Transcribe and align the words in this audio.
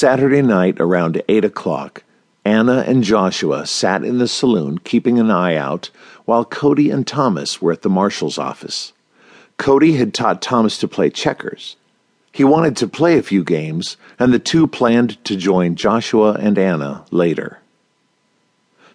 Saturday 0.00 0.40
night 0.40 0.80
around 0.80 1.20
8 1.28 1.44
o'clock, 1.44 2.04
Anna 2.42 2.84
and 2.86 3.04
Joshua 3.04 3.66
sat 3.66 4.02
in 4.02 4.16
the 4.16 4.26
saloon 4.26 4.78
keeping 4.78 5.18
an 5.18 5.30
eye 5.30 5.56
out 5.56 5.90
while 6.24 6.42
Cody 6.42 6.88
and 6.88 7.06
Thomas 7.06 7.60
were 7.60 7.70
at 7.70 7.82
the 7.82 7.90
marshal's 7.90 8.38
office. 8.38 8.94
Cody 9.58 9.96
had 9.96 10.14
taught 10.14 10.40
Thomas 10.40 10.78
to 10.78 10.88
play 10.88 11.10
checkers. 11.10 11.76
He 12.32 12.44
wanted 12.44 12.78
to 12.78 12.88
play 12.88 13.18
a 13.18 13.22
few 13.22 13.44
games, 13.44 13.98
and 14.18 14.32
the 14.32 14.38
two 14.38 14.66
planned 14.66 15.22
to 15.26 15.36
join 15.36 15.74
Joshua 15.74 16.32
and 16.32 16.56
Anna 16.56 17.04
later. 17.10 17.58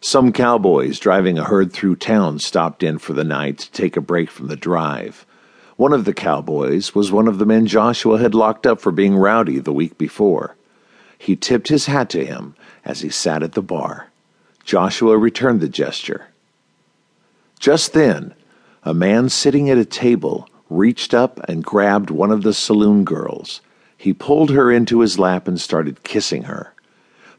Some 0.01 0.33
cowboys 0.33 0.97
driving 0.97 1.37
a 1.37 1.43
herd 1.43 1.71
through 1.71 1.97
town 1.97 2.39
stopped 2.39 2.81
in 2.81 2.97
for 2.97 3.13
the 3.13 3.23
night 3.23 3.59
to 3.59 3.71
take 3.71 3.95
a 3.95 4.01
break 4.01 4.31
from 4.31 4.47
the 4.47 4.55
drive. 4.55 5.23
One 5.77 5.93
of 5.93 6.05
the 6.05 6.15
cowboys 6.15 6.95
was 6.95 7.11
one 7.11 7.27
of 7.27 7.37
the 7.37 7.45
men 7.45 7.67
Joshua 7.67 8.17
had 8.17 8.33
locked 8.33 8.65
up 8.65 8.81
for 8.81 8.91
being 8.91 9.15
rowdy 9.15 9.59
the 9.59 9.71
week 9.71 9.99
before. 9.99 10.55
He 11.17 11.35
tipped 11.35 11.69
his 11.69 11.85
hat 11.85 12.09
to 12.11 12.25
him 12.25 12.55
as 12.83 13.01
he 13.01 13.09
sat 13.09 13.43
at 13.43 13.53
the 13.53 13.61
bar. 13.61 14.09
Joshua 14.63 15.17
returned 15.17 15.61
the 15.61 15.69
gesture. 15.69 16.27
Just 17.59 17.93
then, 17.93 18.33
a 18.83 18.93
man 18.93 19.29
sitting 19.29 19.69
at 19.69 19.77
a 19.77 19.85
table 19.85 20.49
reached 20.69 21.13
up 21.13 21.39
and 21.47 21.63
grabbed 21.63 22.09
one 22.09 22.31
of 22.31 22.43
the 22.43 22.53
saloon 22.53 23.03
girls. 23.03 23.61
He 23.97 24.13
pulled 24.13 24.51
her 24.51 24.71
into 24.71 24.99
his 24.99 25.17
lap 25.17 25.47
and 25.47 25.59
started 25.59 26.03
kissing 26.03 26.43
her. 26.43 26.73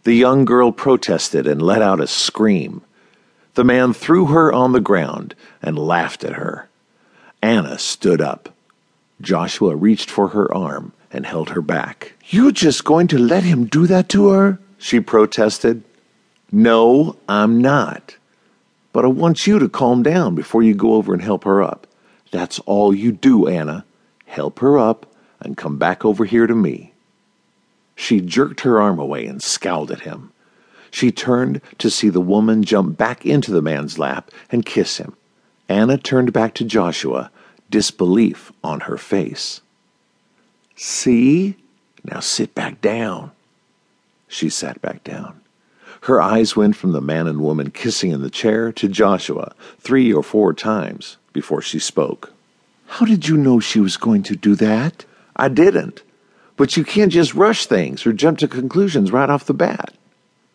The 0.05 0.15
young 0.15 0.45
girl 0.45 0.73
protested 0.73 1.47
and 1.47 1.61
let 1.61 1.83
out 1.83 2.01
a 2.01 2.07
scream. 2.07 2.83
The 3.55 3.65
man 3.65 3.93
threw 3.93 4.27
her 4.27 4.53
on 4.53 4.73
the 4.73 4.81
ground 4.81 5.35
and 5.63 5.79
laughed 5.79 6.25
at 6.25 6.35
her. 6.35 6.69
Anna 7.43 7.79
stood 7.79 8.21
up. 8.21 8.49
Joshua 9.21 9.75
reached 9.75 10.11
for 10.11 10.29
her 10.29 10.53
arm 10.55 10.93
and 11.17 11.27
held 11.27 11.51
her 11.51 11.63
back. 11.63 12.13
You 12.27 12.53
just 12.53 12.85
going 12.85 13.09
to 13.09 13.19
let 13.19 13.43
him 13.43 13.65
do 13.65 13.87
that 13.87 14.09
to 14.11 14.29
her? 14.29 14.61
She 14.79 15.01
protested. 15.01 15.83
No, 16.53 17.17
I'm 17.29 17.61
not. 17.61 18.17
But 18.93 19.05
I 19.05 19.09
want 19.09 19.47
you 19.47 19.59
to 19.59 19.69
calm 19.69 20.03
down 20.03 20.35
before 20.35 20.63
you 20.63 20.75
go 20.75 20.95
over 20.95 21.13
and 21.15 21.23
help 21.23 21.45
her 21.45 21.63
up. 21.63 21.87
That's 22.31 22.59
all 22.61 22.95
you 22.95 23.13
do, 23.13 23.49
Anna. 23.49 23.85
Help 24.27 24.59
her 24.59 24.79
up 24.79 25.07
and 25.41 25.57
come 25.57 25.79
back 25.79 26.05
over 26.05 26.25
here 26.25 26.47
to 26.47 26.55
me. 26.55 26.93
She 27.95 28.21
jerked 28.21 28.61
her 28.61 28.81
arm 28.81 28.99
away 28.99 29.27
and 29.27 29.43
scowled 29.43 29.91
at 29.91 30.01
him. 30.01 30.33
She 30.91 31.11
turned 31.11 31.63
to 31.79 31.91
see 31.91 32.11
the 32.11 32.21
woman 32.21 32.63
jump 32.63 32.97
back 32.99 33.25
into 33.25 33.51
the 33.51 33.63
man's 33.63 33.99
lap 33.99 34.31
and 34.51 34.67
kiss 34.67 34.99
him. 34.99 35.17
Anna 35.69 35.97
turned 35.97 36.33
back 36.33 36.55
to 36.55 36.65
Joshua, 36.65 37.31
disbelief 37.71 38.53
on 38.63 38.81
her 38.81 38.99
face. 38.99 39.63
See? 40.77 41.57
Now 42.05 42.21
sit 42.21 42.55
back 42.55 42.81
down. 42.81 43.33
She 44.29 44.49
sat 44.49 44.81
back 44.81 45.03
down. 45.03 45.41
Her 46.03 46.21
eyes 46.21 46.55
went 46.55 46.77
from 46.77 46.93
the 46.93 47.01
man 47.01 47.27
and 47.27 47.41
woman 47.41 47.71
kissing 47.71 48.13
in 48.13 48.23
the 48.23 48.31
chair 48.31 48.71
to 48.73 48.89
Joshua 48.89 49.55
three 49.79 50.13
or 50.13 50.23
four 50.23 50.53
times 50.53 51.17
before 51.33 51.63
she 51.63 51.79
spoke. 51.79 52.33
How 52.87 53.07
did 53.07 53.27
you 53.27 53.37
know 53.37 53.59
she 53.59 53.81
was 53.81 53.97
going 53.97 54.23
to 54.25 54.37
do 54.37 54.55
that? 54.57 55.05
I 55.35 55.49
didn't. 55.49 56.03
But 56.57 56.77
you 56.77 56.85
can't 56.85 57.13
just 57.13 57.35
rush 57.35 57.67
things 57.67 58.07
or 58.07 58.13
jump 58.13 58.39
to 58.39 58.49
conclusions 58.49 59.11
right 59.11 59.29
off 59.29 59.47
the 59.47 59.55
bat. 59.55 59.95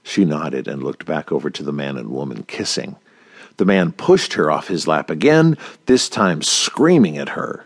She 0.03 0.25
nodded 0.25 0.67
and 0.67 0.81
looked 0.81 1.05
back 1.05 1.31
over 1.31 1.49
to 1.49 1.63
the 1.63 1.73
man 1.73 1.97
and 1.97 2.09
woman 2.09 2.43
kissing. 2.43 2.95
The 3.57 3.65
man 3.65 3.91
pushed 3.91 4.33
her 4.33 4.49
off 4.49 4.67
his 4.67 4.87
lap 4.87 5.09
again, 5.09 5.57
this 5.85 6.09
time 6.09 6.41
screaming 6.41 7.17
at 7.17 7.29
her. 7.29 7.65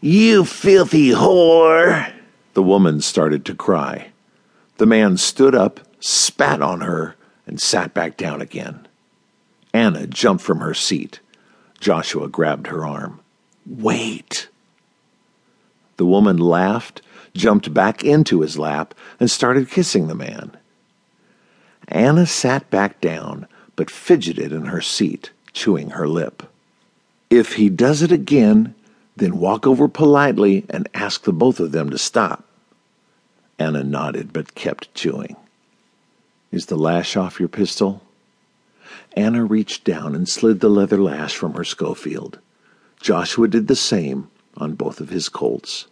You 0.00 0.44
filthy 0.44 1.10
whore! 1.10 2.12
The 2.54 2.62
woman 2.62 3.00
started 3.00 3.44
to 3.46 3.54
cry. 3.54 4.12
The 4.76 4.86
man 4.86 5.16
stood 5.16 5.56
up, 5.56 5.80
spat 5.98 6.62
on 6.62 6.82
her, 6.82 7.16
and 7.46 7.60
sat 7.60 7.94
back 7.94 8.16
down 8.16 8.40
again. 8.40 8.86
Anna 9.72 10.06
jumped 10.06 10.44
from 10.44 10.60
her 10.60 10.74
seat. 10.74 11.18
Joshua 11.80 12.28
grabbed 12.28 12.68
her 12.68 12.86
arm. 12.86 13.20
Wait. 13.66 14.48
The 15.96 16.06
woman 16.06 16.38
laughed, 16.38 17.02
jumped 17.34 17.74
back 17.74 18.04
into 18.04 18.42
his 18.42 18.56
lap, 18.56 18.94
and 19.18 19.28
started 19.28 19.68
kissing 19.68 20.06
the 20.06 20.14
man. 20.14 20.56
Anna 21.88 22.26
sat 22.26 22.70
back 22.70 23.00
down, 23.00 23.48
but 23.74 23.90
fidgeted 23.90 24.52
in 24.52 24.66
her 24.66 24.80
seat, 24.80 25.30
chewing 25.52 25.90
her 25.90 26.06
lip. 26.06 26.44
If 27.30 27.54
he 27.54 27.68
does 27.68 28.00
it 28.00 28.12
again, 28.12 28.74
then 29.18 29.38
walk 29.38 29.66
over 29.66 29.88
politely 29.88 30.64
and 30.70 30.88
ask 30.94 31.22
the 31.22 31.32
both 31.32 31.60
of 31.60 31.72
them 31.72 31.90
to 31.90 31.98
stop. 31.98 32.44
Anna 33.58 33.82
nodded 33.82 34.32
but 34.32 34.54
kept 34.54 34.94
chewing. 34.94 35.36
Is 36.50 36.66
the 36.66 36.76
lash 36.76 37.16
off 37.16 37.38
your 37.38 37.48
pistol? 37.48 38.02
Anna 39.16 39.44
reached 39.44 39.84
down 39.84 40.14
and 40.14 40.28
slid 40.28 40.60
the 40.60 40.68
leather 40.68 40.98
lash 40.98 41.34
from 41.34 41.54
her 41.54 41.64
Schofield. 41.64 42.38
Joshua 43.00 43.48
did 43.48 43.68
the 43.68 43.76
same 43.76 44.30
on 44.56 44.74
both 44.74 45.00
of 45.00 45.10
his 45.10 45.28
Colts, 45.28 45.86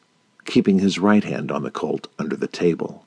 keeping 0.45 0.79
his 0.79 0.99
right 0.99 1.25
hand 1.25 1.51
on 1.51 1.63
the 1.63 1.71
Colt 1.71 2.09
under 2.19 2.37
the 2.37 2.49
table. 2.49 3.05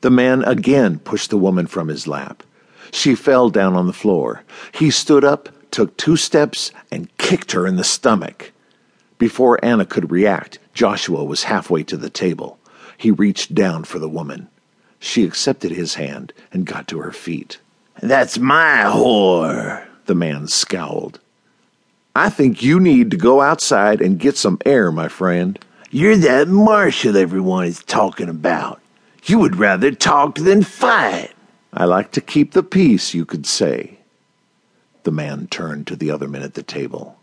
The 0.00 0.10
man 0.10 0.44
again 0.44 0.98
pushed 0.98 1.30
the 1.30 1.38
woman 1.38 1.66
from 1.66 1.88
his 1.88 2.06
lap. 2.06 2.42
She 2.90 3.14
fell 3.14 3.50
down 3.50 3.74
on 3.74 3.86
the 3.86 3.92
floor. 3.92 4.42
He 4.72 4.90
stood 4.90 5.24
up, 5.24 5.48
took 5.70 5.96
two 5.96 6.16
steps, 6.16 6.70
and 6.90 7.14
kicked 7.18 7.52
her 7.52 7.66
in 7.66 7.76
the 7.76 7.84
stomach. 7.84 8.52
Before 9.18 9.64
Anna 9.64 9.86
could 9.86 10.10
react, 10.10 10.58
Joshua 10.74 11.24
was 11.24 11.44
halfway 11.44 11.82
to 11.84 11.96
the 11.96 12.10
table. 12.10 12.58
He 12.98 13.10
reached 13.10 13.54
down 13.54 13.84
for 13.84 13.98
the 13.98 14.08
woman. 14.08 14.48
She 14.98 15.24
accepted 15.24 15.72
his 15.72 15.94
hand 15.94 16.32
and 16.52 16.66
got 16.66 16.88
to 16.88 16.98
her 16.98 17.12
feet. 17.12 17.58
That's 18.02 18.38
my 18.38 18.84
whore, 18.86 19.84
the 20.04 20.14
man 20.14 20.48
scowled. 20.48 21.18
I 22.14 22.30
think 22.30 22.62
you 22.62 22.80
need 22.80 23.10
to 23.10 23.16
go 23.16 23.40
outside 23.40 24.00
and 24.00 24.18
get 24.18 24.36
some 24.36 24.58
air, 24.64 24.90
my 24.90 25.08
friend. 25.08 25.58
You're 25.90 26.16
that 26.16 26.48
marshal 26.48 27.16
everyone 27.16 27.66
is 27.66 27.82
talking 27.84 28.28
about. 28.28 28.80
You 29.24 29.38
would 29.38 29.56
rather 29.56 29.92
talk 29.92 30.36
than 30.36 30.62
fight. 30.62 31.30
I 31.72 31.84
like 31.84 32.12
to 32.12 32.20
keep 32.20 32.52
the 32.52 32.62
peace, 32.62 33.12
you 33.12 33.24
could 33.24 33.46
say. 33.46 33.98
The 35.02 35.10
man 35.12 35.46
turned 35.46 35.86
to 35.86 35.96
the 35.96 36.10
other 36.10 36.28
men 36.28 36.42
at 36.42 36.54
the 36.54 36.62
table. 36.62 37.15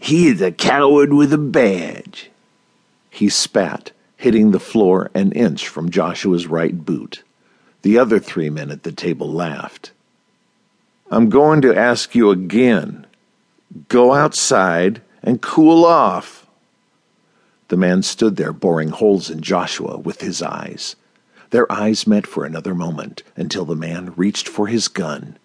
He 0.00 0.28
is 0.28 0.40
a 0.40 0.52
coward 0.52 1.12
with 1.12 1.32
a 1.32 1.38
badge. 1.38 2.30
He 3.10 3.28
spat 3.28 3.92
hitting 4.16 4.50
the 4.50 4.60
floor 4.60 5.10
an 5.14 5.32
inch 5.32 5.68
from 5.68 5.90
Joshua's 5.90 6.46
right 6.46 6.84
boot. 6.84 7.22
The 7.82 7.98
other 7.98 8.18
three 8.18 8.50
men 8.50 8.70
at 8.70 8.82
the 8.82 8.92
table 8.92 9.30
laughed. 9.30 9.92
I'm 11.10 11.28
going 11.28 11.60
to 11.62 11.76
ask 11.76 12.14
you 12.14 12.30
again. 12.30 13.06
Go 13.88 14.12
outside 14.12 15.02
and 15.22 15.40
cool 15.40 15.84
off. 15.84 16.46
The 17.68 17.76
man 17.76 18.02
stood 18.02 18.36
there 18.36 18.52
boring 18.52 18.88
holes 18.88 19.30
in 19.30 19.40
Joshua 19.40 19.98
with 19.98 20.20
his 20.20 20.42
eyes. 20.42 20.96
Their 21.50 21.70
eyes 21.70 22.06
met 22.06 22.26
for 22.26 22.44
another 22.44 22.74
moment 22.74 23.22
until 23.36 23.64
the 23.64 23.76
man 23.76 24.12
reached 24.16 24.48
for 24.48 24.66
his 24.66 24.88
gun. 24.88 25.36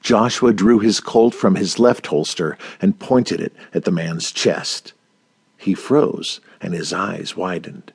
Joshua 0.00 0.52
drew 0.52 0.78
his 0.78 1.00
Colt 1.00 1.34
from 1.34 1.56
his 1.56 1.78
left 1.78 2.06
holster 2.06 2.56
and 2.80 2.98
pointed 2.98 3.40
it 3.40 3.52
at 3.74 3.84
the 3.84 3.90
man's 3.90 4.32
chest. 4.32 4.92
He 5.56 5.74
froze 5.74 6.40
and 6.60 6.74
his 6.74 6.92
eyes 6.92 7.36
widened. 7.36 7.92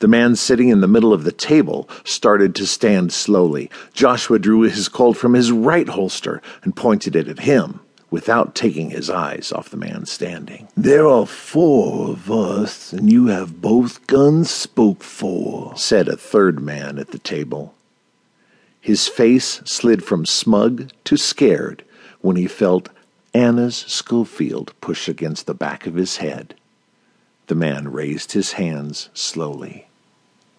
The 0.00 0.08
man 0.08 0.36
sitting 0.36 0.68
in 0.68 0.80
the 0.80 0.86
middle 0.86 1.12
of 1.12 1.24
the 1.24 1.32
table 1.32 1.88
started 2.04 2.54
to 2.56 2.66
stand 2.66 3.12
slowly. 3.12 3.70
Joshua 3.92 4.38
drew 4.38 4.60
his 4.62 4.88
Colt 4.88 5.16
from 5.16 5.34
his 5.34 5.50
right 5.50 5.88
holster 5.88 6.40
and 6.62 6.76
pointed 6.76 7.16
it 7.16 7.28
at 7.28 7.40
him 7.40 7.80
without 8.10 8.54
taking 8.54 8.90
his 8.90 9.10
eyes 9.10 9.52
off 9.52 9.70
the 9.70 9.76
man 9.76 10.06
standing. 10.06 10.68
There 10.76 11.06
are 11.06 11.26
four 11.26 12.10
of 12.10 12.30
us, 12.30 12.92
and 12.92 13.10
you 13.10 13.26
have 13.26 13.60
both 13.60 14.06
guns 14.06 14.50
spoke 14.50 15.02
for, 15.02 15.76
said 15.76 16.08
a 16.08 16.16
third 16.16 16.60
man 16.60 16.98
at 16.98 17.10
the 17.10 17.18
table. 17.18 17.74
His 18.80 19.08
face 19.08 19.60
slid 19.64 20.04
from 20.04 20.24
smug 20.24 20.90
to 21.04 21.16
scared 21.16 21.84
when 22.20 22.36
he 22.36 22.46
felt 22.46 22.88
Anna's 23.34 23.76
Schofield 23.76 24.72
push 24.80 25.08
against 25.08 25.46
the 25.46 25.54
back 25.54 25.86
of 25.86 25.94
his 25.94 26.18
head. 26.18 26.54
The 27.48 27.54
man 27.54 27.92
raised 27.92 28.32
his 28.32 28.52
hands 28.52 29.08
slowly. 29.14 29.88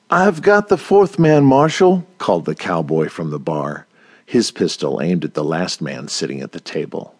I've 0.09 0.41
got 0.41 0.69
the 0.69 0.77
fourth 0.77 1.19
man, 1.19 1.43
Marshal, 1.43 2.07
called 2.17 2.45
the 2.45 2.55
cowboy 2.55 3.09
from 3.09 3.29
the 3.29 3.39
bar, 3.39 3.85
his 4.25 4.51
pistol 4.51 5.01
aimed 5.01 5.23
at 5.23 5.33
the 5.33 5.43
last 5.43 5.81
man 5.81 6.07
sitting 6.07 6.41
at 6.41 6.51
the 6.51 6.59
table. 6.59 7.15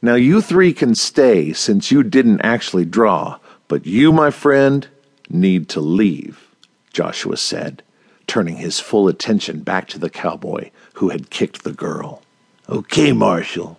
Now 0.00 0.16
you 0.16 0.40
three 0.40 0.72
can 0.72 0.96
stay 0.96 1.52
since 1.52 1.92
you 1.92 2.02
didn't 2.02 2.40
actually 2.40 2.84
draw, 2.84 3.38
but 3.68 3.86
you, 3.86 4.12
my 4.12 4.30
friend, 4.30 4.88
need 5.30 5.68
to 5.70 5.80
leave, 5.80 6.48
Joshua 6.92 7.36
said, 7.36 7.84
turning 8.32 8.56
his 8.56 8.80
full 8.80 9.08
attention 9.08 9.60
back 9.60 9.86
to 9.86 9.98
the 9.98 10.08
cowboy 10.08 10.70
who 10.94 11.10
had 11.10 11.28
kicked 11.28 11.64
the 11.64 11.72
girl. 11.72 12.22
Okay, 12.66 13.12
Marshal. 13.12 13.78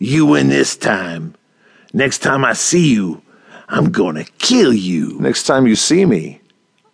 You 0.00 0.26
win 0.26 0.48
this 0.48 0.76
time. 0.76 1.36
Next 1.92 2.18
time 2.18 2.44
I 2.44 2.54
see 2.54 2.92
you, 2.92 3.22
I'm 3.68 3.92
gonna 3.92 4.24
kill 4.38 4.74
you. 4.74 5.16
Next 5.20 5.44
time 5.44 5.68
you 5.68 5.76
see 5.76 6.04
me, 6.04 6.40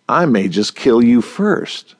I 0.07 0.27
may 0.27 0.47
just 0.47 0.75
kill 0.75 1.03
you 1.03 1.23
first. 1.23 1.95